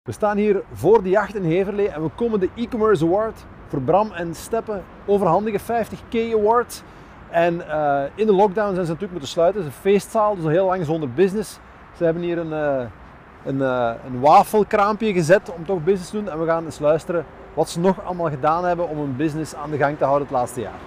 We 0.00 0.12
staan 0.12 0.36
hier 0.36 0.62
voor 0.72 1.02
de 1.02 1.08
jacht 1.08 1.34
in 1.34 1.44
Heverlee 1.44 1.88
en 1.88 2.02
we 2.02 2.08
komen 2.14 2.40
de 2.40 2.48
e-commerce 2.54 3.04
award 3.04 3.44
voor 3.66 3.80
Bram 3.80 4.12
en 4.12 4.34
Steppen 4.34 4.84
overhandigen, 5.06 5.60
50k 5.60 6.34
award. 6.34 6.82
En 7.30 7.54
uh, 7.54 8.02
in 8.14 8.26
de 8.26 8.32
lockdown 8.32 8.74
zijn 8.74 8.84
ze 8.84 8.92
natuurlijk 8.92 9.10
moeten 9.10 9.28
sluiten. 9.28 9.62
Het 9.62 9.70
is 9.70 9.76
een 9.76 9.82
feestzaal, 9.82 10.34
dus 10.34 10.44
al 10.44 10.50
heel 10.50 10.66
lang 10.66 10.84
zonder 10.84 11.12
business. 11.12 11.58
Ze 11.96 12.04
hebben 12.04 12.22
hier 12.22 12.38
een, 12.38 12.50
uh, 12.50 12.86
een, 13.44 13.56
uh, 13.56 13.92
een 14.06 14.20
wafelkraampje 14.20 15.12
gezet 15.12 15.52
om 15.54 15.66
toch 15.66 15.84
business 15.84 16.10
te 16.10 16.16
doen. 16.16 16.28
En 16.28 16.40
we 16.40 16.46
gaan 16.46 16.64
eens 16.64 16.78
luisteren 16.78 17.24
wat 17.54 17.68
ze 17.68 17.80
nog 17.80 18.04
allemaal 18.04 18.30
gedaan 18.30 18.64
hebben 18.64 18.88
om 18.88 18.98
hun 18.98 19.16
business 19.16 19.54
aan 19.54 19.70
de 19.70 19.76
gang 19.76 19.98
te 19.98 20.04
houden 20.04 20.28
het 20.28 20.36
laatste 20.36 20.60
jaar. 20.60 20.78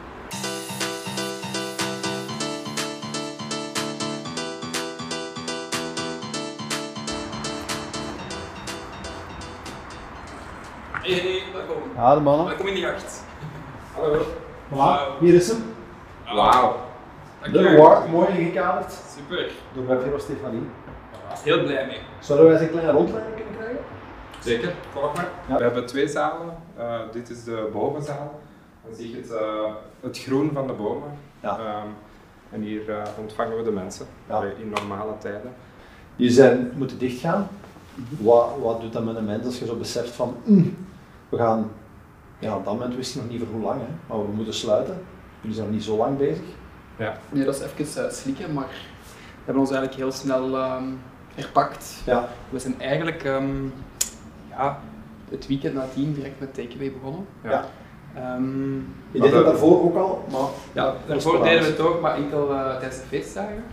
Hey, 11.04 11.14
hey, 11.14 11.44
welkom. 11.54 11.82
Ja, 11.96 12.16
de 12.16 12.22
mannen. 12.22 12.46
Welkom 12.46 12.68
in 12.68 12.74
de 12.74 12.80
jacht. 12.80 13.24
Hallo. 13.94 14.22
Voilà, 14.72 15.20
hier 15.20 15.34
is 15.34 15.48
hem. 15.48 15.64
Wauw. 16.26 16.76
De 17.52 17.70
award, 17.70 18.08
mooi 18.08 18.38
ingekaderd. 18.38 18.92
Super. 19.16 19.52
Door 19.74 19.88
webhero 19.88 20.18
Stefanie. 20.18 20.62
Heel 21.44 21.64
blij 21.64 21.86
mee. 21.86 21.98
Zouden 22.20 22.48
wij 22.48 22.56
eens 22.56 22.66
een 22.66 22.72
kleine 22.72 22.92
rondleiding 22.92 23.36
kunnen 23.36 23.54
krijgen? 23.58 23.78
Zeker, 24.40 24.74
volg 24.92 25.16
maar. 25.16 25.30
Ja. 25.48 25.58
We 25.58 25.64
hebben 25.64 25.86
twee 25.86 26.08
zalen. 26.08 26.58
Uh, 26.78 27.00
dit 27.12 27.30
is 27.30 27.44
de 27.44 27.70
bovenzaal. 27.72 28.40
Dan 28.86 28.96
zie 28.96 29.10
je 29.10 29.16
het, 29.16 29.32
uh, 29.32 29.74
het 30.02 30.20
groen 30.20 30.52
van 30.54 30.68
de 30.68 30.74
bomen. 30.74 31.10
Ja. 31.40 31.60
Um, 31.60 31.94
en 32.52 32.62
hier 32.62 32.90
uh, 32.90 33.02
ontvangen 33.20 33.58
we 33.58 33.64
de 33.64 33.72
mensen 33.72 34.06
Ja. 34.30 34.44
In 34.58 34.74
normale 34.76 35.18
tijden. 35.18 35.54
Die 36.16 36.30
zijn 36.30 36.72
moeten 36.76 36.98
dichtgaan. 36.98 37.48
Wat, 38.20 38.50
wat 38.62 38.82
doet 38.82 38.94
dat 38.94 39.06
met 39.06 39.16
een 39.16 39.26
mens 39.26 39.46
als 39.46 39.60
je 39.60 39.66
zo 39.66 39.76
beseft 39.76 40.12
van 40.12 40.36
mm, 40.44 40.92
we 41.34 41.40
gaan, 41.40 41.72
ja, 42.40 42.56
op 42.56 42.66
dat 42.66 42.74
moment 42.74 42.96
wist 42.96 43.14
je 43.14 43.20
nog 43.20 43.30
niet 43.30 43.40
voor 43.40 43.54
hoe 43.54 43.62
lang, 43.62 43.82
hè, 43.82 43.88
maar 44.08 44.26
we 44.26 44.32
moeten 44.32 44.54
sluiten. 44.54 44.98
Jullie 45.42 45.56
zijn 45.56 45.68
nog 45.68 45.76
niet 45.76 45.86
zo 45.86 45.98
lang 45.98 46.18
bezig. 46.18 46.44
Ja. 46.98 47.18
Nee, 47.30 47.46
dat 47.46 47.56
is 47.56 47.62
even 47.62 48.04
uh, 48.04 48.12
slikken, 48.12 48.54
maar 48.54 48.68
we 48.68 49.44
hebben 49.46 49.64
ons 49.64 49.72
eigenlijk 49.72 50.02
heel 50.02 50.12
snel 50.12 50.76
um, 50.76 51.00
herpakt. 51.36 52.02
Ja. 52.06 52.28
We 52.50 52.60
zijn 52.60 52.82
eigenlijk 52.82 53.24
um, 53.24 53.74
ja, 54.50 54.80
het 55.30 55.48
weekend 55.48 55.74
nadien 55.74 56.14
direct 56.14 56.40
met 56.40 56.54
takeaway 56.54 56.92
begonnen. 56.92 57.26
Ja. 57.44 57.66
Um, 58.36 58.96
Je 59.12 59.20
deed 59.20 59.32
dat 59.32 59.46
daarvoor 59.46 59.84
ook 59.84 59.96
al, 59.96 60.26
maar 60.32 60.50
ja, 60.74 60.94
daarvoor 61.08 61.44
deden 61.44 61.64
we 61.64 61.70
het 61.70 61.80
ook, 61.80 62.02
maar 62.02 62.16
enkel 62.16 62.52
uh, 62.52 62.78
tijdens 62.78 63.02
de 63.02 63.08
feestdagen. 63.08 63.64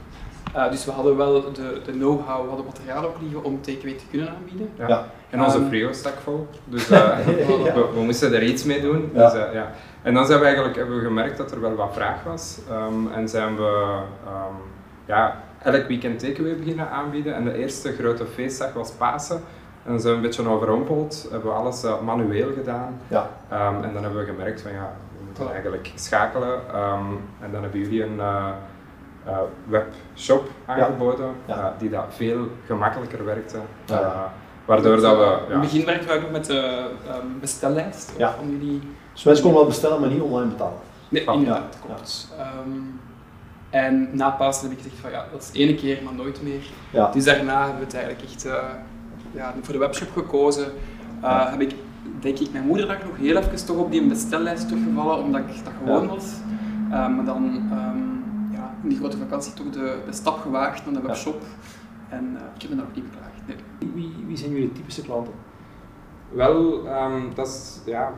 Uh, 0.56 0.70
dus 0.70 0.84
we 0.84 0.90
hadden 0.90 1.16
wel 1.16 1.52
de, 1.52 1.80
de 1.84 1.92
know-how, 1.92 2.42
we 2.42 2.48
hadden 2.48 2.66
materiaal 2.66 3.04
ook 3.04 3.16
liggen 3.20 3.44
om 3.44 3.60
takeaway 3.60 3.92
te 3.98 4.04
kunnen 4.10 4.28
aanbieden. 4.28 4.70
Ja. 4.78 4.88
Ja. 4.88 5.06
En 5.30 5.42
onze 5.42 5.58
Um, 5.58 5.68
frio 5.68 5.92
stak 5.92 6.18
vol. 6.22 6.48
Dus 6.64 6.90
uh, 6.90 7.18
we, 7.18 7.88
we, 7.94 8.00
moesten 8.00 8.34
er 8.34 8.42
iets 8.42 8.64
mee 8.64 8.80
doen. 8.80 9.10
Ja. 9.14 9.30
Dus, 9.30 9.34
uh, 9.34 9.52
ja. 9.54 9.70
En 10.02 10.14
dan 10.14 10.26
zijn 10.26 10.38
we 10.38 10.44
eigenlijk, 10.44 10.76
hebben 10.76 10.96
we 10.96 11.04
gemerkt 11.04 11.36
dat 11.36 11.50
er 11.50 11.60
wel 11.60 11.74
wat 11.74 11.90
vraag 11.92 12.22
was. 12.22 12.58
Um, 12.70 13.12
en 13.12 13.28
zijn 13.28 13.56
we 13.56 14.00
um, 14.26 14.56
ja, 15.06 15.36
elk 15.62 15.86
weekend 15.86 16.18
takeaway 16.18 16.56
beginnen 16.56 16.90
aanbieden. 16.90 17.34
En 17.34 17.44
de 17.44 17.58
eerste 17.58 17.92
grote 17.92 18.26
feestdag 18.26 18.72
was 18.72 18.90
Pasen. 18.90 19.40
En 19.84 19.90
dan 19.90 20.00
zijn 20.00 20.12
we 20.12 20.18
een 20.18 20.26
beetje 20.26 20.48
overrompeld, 20.48 21.26
hebben 21.30 21.50
we 21.50 21.56
alles 21.56 21.84
uh, 21.84 22.00
manueel 22.00 22.52
gedaan. 22.52 23.00
Ja. 23.08 23.30
Um, 23.52 23.84
en 23.84 23.92
dan 23.92 24.02
hebben 24.02 24.20
we 24.20 24.32
gemerkt 24.32 24.60
van 24.60 24.72
ja, 24.72 24.92
we 25.18 25.24
moeten 25.24 25.50
eigenlijk 25.52 25.92
schakelen. 25.94 26.52
Um, 26.52 27.20
en 27.40 27.52
dan 27.52 27.62
hebben 27.62 27.80
jullie 27.80 28.02
een 28.02 28.20
webshop 29.68 30.48
aangeboden 30.66 31.30
Ja. 31.46 31.56
uh, 31.56 31.66
die 31.78 31.90
dat 31.90 32.04
veel 32.08 32.48
gemakkelijker 32.66 33.24
werkte. 33.24 33.58
Ja. 33.84 34.00
Uh, 34.00 34.20
waardoor 34.64 35.00
dat 35.00 35.16
we... 35.16 35.38
In 35.46 35.52
het 35.52 35.60
begin 35.60 35.84
werkten 35.84 36.08
we 36.08 36.14
ook 36.14 36.20
nog 36.20 36.30
met 36.30 36.44
de 36.44 36.90
um, 37.22 37.40
bestellijst 37.40 38.12
Ja. 38.16 38.34
van 38.38 38.50
jullie. 38.50 38.80
dus 39.12 39.22
mensen 39.24 39.42
konden 39.44 39.60
wel 39.60 39.70
bestellen, 39.70 40.00
maar 40.00 40.10
niet 40.10 40.20
online 40.20 40.50
betalen. 40.50 40.78
Nee, 41.08 41.24
Ja. 41.24 41.32
inderdaad, 41.32 41.78
klopt. 41.86 42.28
Um, 42.66 43.00
en 43.70 44.08
na 44.12 44.30
Pasen 44.30 44.68
heb 44.68 44.78
ik 44.78 44.82
gezegd 44.84 45.00
van 45.00 45.10
ja, 45.10 45.24
dat 45.32 45.42
is 45.52 45.60
één 45.60 45.76
keer, 45.76 45.98
maar 46.04 46.14
nooit 46.14 46.42
meer. 46.42 46.60
Ja. 46.90 47.10
Dus 47.12 47.24
daarna 47.24 47.58
hebben 47.60 47.78
we 47.78 47.84
het 47.84 47.94
eigenlijk 47.94 48.24
echt 48.24 48.46
uh, 48.46 48.52
ja, 49.32 49.54
voor 49.62 49.72
de 49.72 49.78
webshop 49.78 50.08
gekozen. 50.12 50.64
Uh, 50.66 50.70
Ja. 51.22 51.50
Heb 51.50 51.60
ik, 51.60 51.74
denk 52.20 52.38
ik, 52.38 52.52
mijn 52.52 52.64
moederdag 52.66 52.96
nog 53.04 53.16
heel 53.16 53.36
even 53.36 53.66
toch 53.66 53.76
op 53.76 53.90
die 53.90 54.06
bestellijst 54.06 54.68
teruggevallen, 54.68 55.18
omdat 55.18 55.40
ik 55.40 55.64
dat 55.64 55.72
gewoon 55.84 56.02
Ja. 56.02 56.08
was. 56.08 56.24
Uh, 56.90 56.90
maar 57.08 57.24
dan 57.24 57.44
um, 57.72 58.19
ja, 58.60 58.74
in 58.82 58.88
die 58.88 58.98
grote 58.98 59.16
vakantie 59.16 59.52
toch 59.52 59.70
de, 59.70 59.98
de 60.06 60.12
stap 60.12 60.38
gewaagd 60.38 60.84
naar 60.84 60.94
de 60.94 61.06
webshop. 61.06 61.42
En 62.08 62.24
uh, 62.34 62.40
ik 62.54 62.62
heb 62.62 62.70
me 62.70 62.76
daar 62.76 62.86
ook 62.86 62.94
niet 62.94 63.10
beklaagd. 63.10 63.46
Nee. 63.46 63.56
Wie, 63.94 64.24
wie 64.26 64.36
zijn 64.36 64.50
jullie 64.50 64.72
typische 64.72 65.02
klanten? 65.02 65.32
Wel, 66.32 66.86
um, 66.86 67.34
dat 67.34 67.46
is, 67.46 67.80
ja, 67.84 68.12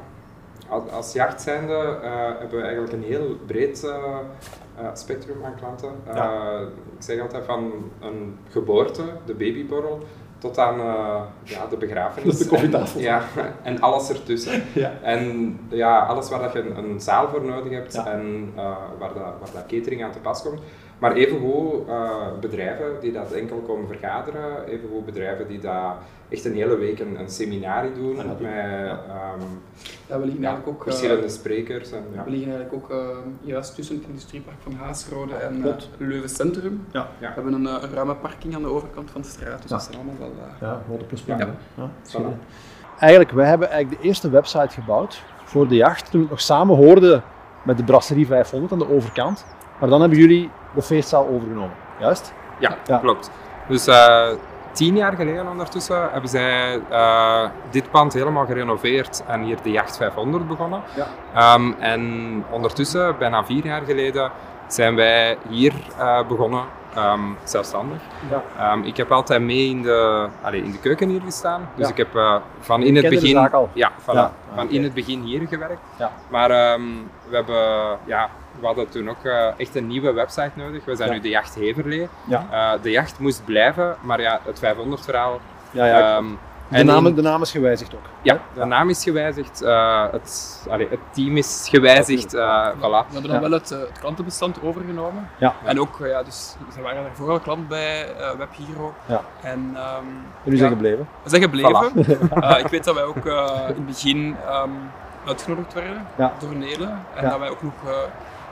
als, 0.68 0.90
als 0.90 1.12
jacht 1.12 1.40
zijnde 1.40 1.98
uh, 2.02 2.10
hebben 2.38 2.58
we 2.58 2.64
eigenlijk 2.64 2.92
een 2.92 3.02
heel 3.02 3.36
breed 3.46 3.84
uh, 3.84 4.18
uh, 4.80 4.88
spectrum 4.92 5.44
aan 5.44 5.54
klanten. 5.54 5.90
Ja. 6.06 6.58
ik 6.96 7.02
zeg 7.02 7.20
altijd 7.20 7.44
van 7.44 7.72
een 8.00 8.38
geboorte, 8.48 9.02
de 9.24 9.34
babyborrel, 9.34 10.06
tot 10.42 10.58
aan 10.58 10.76
ja, 11.42 11.66
de 11.70 11.76
begrafenis. 11.76 12.38
De 12.38 12.46
koffietafel. 12.46 13.00
En, 13.00 13.06
ja, 13.06 13.22
en 13.62 13.80
alles 13.80 14.08
ertussen. 14.08 14.62
Ja. 14.74 14.92
En 15.02 15.58
ja, 15.68 15.98
alles 15.98 16.28
waar 16.28 16.40
dat 16.40 16.52
je 16.52 16.58
een, 16.58 16.76
een 16.76 17.00
zaal 17.00 17.28
voor 17.28 17.44
nodig 17.44 17.72
hebt 17.72 17.92
Ja. 17.92 18.06
en 18.06 18.52
waar, 18.98 19.12
dat, 19.14 19.22
waar 19.22 19.50
dat 19.52 19.66
catering 19.68 20.04
aan 20.04 20.10
te 20.12 20.18
pas 20.18 20.42
komt. 20.42 20.60
Maar 21.02 21.12
evengoed 21.12 21.88
uh, 21.88 22.26
bedrijven 22.40 23.00
die 23.00 23.12
dat 23.12 23.32
enkel 23.32 23.56
komen 23.56 23.86
vergaderen, 23.86 24.66
evengoed 24.66 25.04
bedrijven 25.04 25.48
die 25.48 25.60
dat 25.60 25.94
echt 26.28 26.44
een 26.44 26.54
hele 26.54 26.76
week 26.76 26.98
een, 26.98 27.20
een 27.20 27.28
seminarie 27.28 27.92
doen 27.92 28.16
Ja, 28.16 28.22
met 28.22 28.40
um, 28.40 28.46
Ja, 30.06 30.18
we 30.18 30.24
liggen 30.24 30.42
ja, 30.42 30.48
eigenlijk 30.48 30.68
ook, 30.68 30.78
uh, 30.78 30.82
verschillende 30.82 31.28
sprekers. 31.28 31.92
En, 31.92 32.04
ja. 32.14 32.24
we 32.24 32.30
liggen 32.30 32.54
eigenlijk 32.54 32.84
ook 32.84 32.90
uh, 32.90 33.06
juist 33.40 33.74
tussen 33.74 33.96
het 33.96 34.04
industriepark 34.06 34.56
van 34.60 34.74
Haasrode 34.74 35.34
en 35.34 35.56
uh, 35.56 35.62
Klopt. 35.62 35.88
Leuven 35.96 36.28
Centrum. 36.28 36.86
Ja. 36.92 37.08
We 37.18 37.26
hebben 37.26 37.52
een, 37.52 37.64
een, 37.64 37.90
ruime 37.94 38.14
parking 38.14 38.54
aan 38.54 38.62
de 38.62 38.68
overkant 38.68 39.10
van 39.10 39.20
de 39.20 39.28
straat, 39.28 39.62
dus 39.62 39.70
Ja. 39.70 39.76
dat 39.76 39.84
zijn 39.84 39.96
allemaal 39.96 40.16
wel... 40.18 40.32
Ja, 40.60 40.82
grote 40.86 41.04
pluspunten. 41.04 41.56
Ja. 41.74 41.90
Voilà. 42.08 42.38
Eigenlijk, 42.98 43.30
wij 43.30 43.48
hebben 43.48 43.70
eigenlijk 43.70 44.02
de 44.02 44.08
eerste 44.08 44.30
website 44.30 44.68
gebouwd 44.68 45.22
voor 45.44 45.68
de 45.68 45.76
jacht 45.76 46.10
toen 46.10 46.20
we 46.20 46.20
het 46.20 46.30
nog 46.30 46.40
samen 46.40 46.76
hoorden 46.76 47.22
met 47.62 47.76
de 47.76 47.84
Brasserie 47.84 48.26
500 48.26 48.72
aan 48.72 48.78
de 48.78 48.90
overkant. 48.90 49.44
Maar 49.80 49.88
dan 49.88 50.00
hebben 50.00 50.18
jullie 50.18 50.50
de 50.74 50.82
feestzaal 50.82 51.28
overgenomen, 51.28 51.76
juist? 51.98 52.32
Ja, 52.58 52.76
Ja. 52.86 52.98
klopt. 52.98 53.30
Dus 53.68 53.88
uh, 53.88 54.28
tien 54.72 54.96
jaar 54.96 55.12
geleden 55.12 55.48
ondertussen 55.48 56.08
hebben 56.12 56.30
zij 56.30 56.80
uh, 56.90 57.44
dit 57.70 57.90
pand 57.90 58.12
helemaal 58.12 58.46
gerenoveerd 58.46 59.22
en 59.26 59.42
hier 59.42 59.56
de 59.62 59.70
Jacht 59.70 59.96
500 59.96 60.48
begonnen. 60.48 60.82
Ja. 61.34 61.54
Um, 61.54 61.76
en 61.78 62.44
ondertussen, 62.50 63.18
bijna 63.18 63.44
vier 63.44 63.64
jaar 63.66 63.82
geleden, 63.82 64.30
zijn 64.72 64.94
wij 64.94 65.38
hier 65.48 65.72
uh, 65.98 66.26
begonnen, 66.28 66.64
um, 66.98 67.36
zelfstandig. 67.44 67.98
Ja. 68.30 68.72
Um, 68.72 68.82
ik 68.84 68.96
heb 68.96 69.12
altijd 69.12 69.42
mee 69.42 69.68
in 69.68 69.82
de, 69.82 70.28
in 70.52 70.70
de 70.70 70.78
keuken 70.78 71.08
hier 71.08 71.20
gestaan. 71.24 71.68
Dus 71.76 71.86
Ja. 71.86 71.90
ik 71.92 71.96
heb 71.98 72.14
uh, 72.14 72.36
van 72.60 72.82
in 72.82 72.96
het 72.96 73.08
begin. 73.08 73.36
al? 73.52 73.68
Ja, 73.72 73.90
van 73.98 74.18
Oké. 74.18 74.66
in 74.68 74.82
het 74.82 74.94
begin 74.94 75.22
hier 75.22 75.46
gewerkt. 75.48 75.80
Ja. 75.98 76.10
Maar 76.28 76.50
ehm, 76.50 76.82
we 77.28 77.34
hebben, 77.36 77.98
ja, 78.04 78.28
we 78.60 78.66
hadden 78.66 78.88
toen 78.88 79.10
ook 79.10 79.24
eh, 79.24 79.46
echt 79.56 79.76
een 79.76 79.86
nieuwe 79.86 80.12
website 80.12 80.50
nodig. 80.54 80.84
We 80.84 80.96
zijn 80.96 81.08
Ja. 81.08 81.14
nu 81.14 81.20
de 81.20 81.28
Jacht 81.28 81.54
Heverlee. 81.54 82.08
Ja. 82.26 82.46
Eh, 82.50 82.82
de 82.82 82.90
jacht 82.90 83.18
moest 83.18 83.44
blijven, 83.44 83.96
maar 84.00 84.20
ja, 84.20 84.40
het 84.44 84.58
500 84.58 85.04
verhaal. 85.04 85.40
Ja, 85.70 85.86
ja. 85.86 86.20
De, 86.72 86.78
en 86.78 86.86
naam, 86.86 87.06
in- 87.06 87.14
de 87.14 87.22
naam 87.22 87.42
is 87.42 87.50
gewijzigd 87.50 87.94
ook. 87.94 88.00
ja, 88.22 88.38
de 88.54 88.64
naam 88.64 88.88
is 88.88 89.02
gewijzigd, 89.02 89.62
eh, 89.62 90.04
het, 90.12 90.60
allee, 90.70 90.86
het 90.90 91.00
team 91.10 91.36
is 91.36 91.66
gewijzigd, 91.70 92.34
eh, 92.34 92.68
voilà. 92.76 92.80
We 92.80 93.12
hebben 93.12 93.22
dan 93.30 93.32
Ja. 93.32 93.40
wel 93.40 93.50
het, 93.50 93.70
eh, 93.70 93.78
het 93.78 93.98
klantenbestand 94.00 94.62
overgenomen. 94.62 95.28
Ja. 95.38 95.54
En 95.64 95.80
ook, 95.80 95.98
ja, 96.02 96.22
dus 96.22 96.56
ze 96.74 96.80
waren 96.82 97.02
daarvoor 97.02 97.30
al 97.30 97.40
klant 97.40 97.68
bij 97.68 98.14
eh 98.14 98.30
WebHero. 98.38 98.94
Ja. 99.06 99.20
En 99.42 99.70
ehm, 99.74 100.04
Jullie 100.42 100.58
zijn 100.58 100.70
gebleven. 100.70 101.08
we 101.22 101.28
zijn 101.30 101.42
gebleven. 101.42 101.92
Eh, 102.42 102.58
ik 102.58 102.66
weet 102.66 102.84
dat 102.84 102.94
wij 102.94 103.04
ook 103.04 103.26
eh, 103.26 103.60
in 103.68 103.74
het 103.74 103.86
begin 103.86 104.36
ehm, 104.46 104.70
uitgenodigd 105.26 105.74
werden 105.74 106.06
Ja. 106.16 106.32
door 106.38 106.54
Nele. 106.56 106.84
En 107.14 107.22
Ja. 107.22 107.28
dat 107.30 107.38
wij 107.38 107.48
ook 107.50 107.62
nog 107.62 107.72
eh, 107.86 107.92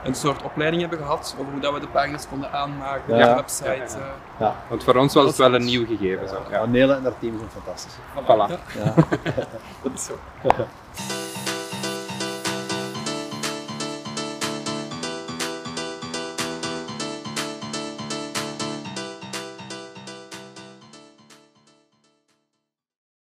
een 0.03 0.15
soort 0.15 0.43
opleiding 0.43 0.81
hebben 0.81 0.99
gehad 0.99 1.35
over 1.39 1.51
hoe 1.51 1.61
dat 1.61 1.73
we 1.73 1.79
de 1.79 1.87
pagina's 1.87 2.27
konden 2.27 2.51
aanmaken, 2.51 3.17
Ja. 3.17 3.27
de 3.29 3.35
website. 3.35 3.67
Ja, 3.69 3.75
ja, 3.75 4.13
ja. 4.39 4.45
eh, 4.45 4.51
Want 4.69 4.83
voor 4.83 4.95
ons 4.95 5.13
was 5.13 5.25
het 5.25 5.35
wel 5.37 5.53
een 5.53 5.65
nieuw 5.65 5.85
gegeven. 5.85 6.27
Zo. 6.29 6.41
Ja. 6.49 6.57
Ja. 6.59 6.65
Nele 6.65 6.93
en 6.95 7.03
haar 7.03 7.19
team 7.19 7.37
zijn 7.37 7.49
fantastisch. 7.49 7.93
Voilà. 8.23 8.59
Ja. 8.83 8.93
dat 9.83 9.91
is 9.93 10.05
zo. 10.05 10.13